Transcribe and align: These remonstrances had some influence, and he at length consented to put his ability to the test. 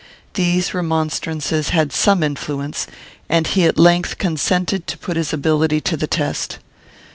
These 0.33 0.73
remonstrances 0.73 1.69
had 1.69 1.93
some 1.93 2.23
influence, 2.23 2.87
and 3.29 3.45
he 3.45 3.65
at 3.65 3.77
length 3.77 4.17
consented 4.17 4.87
to 4.87 4.97
put 4.97 5.15
his 5.15 5.31
ability 5.31 5.79
to 5.81 5.95
the 5.95 6.07
test. 6.07 6.57